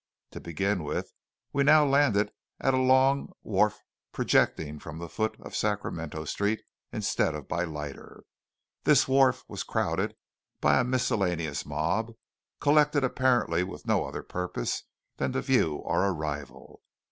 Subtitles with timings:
[0.31, 1.13] To begin with,
[1.53, 3.81] we now landed at a long wharf
[4.11, 8.23] projecting from the foot of Sacramento Street instead of by lighter.
[8.83, 10.15] This wharf was crowded
[10.59, 12.13] by a miscellaneous mob,
[12.59, 14.85] collected apparently with no other purpose
[15.17, 16.81] than to view our arrival.